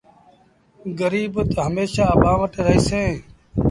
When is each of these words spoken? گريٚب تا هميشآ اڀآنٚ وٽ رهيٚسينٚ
گريٚب 0.99 1.35
تا 1.53 1.59
هميشآ 1.67 2.03
اڀآنٚ 2.15 2.39
وٽ 2.41 2.53
رهيٚسينٚ 2.65 3.15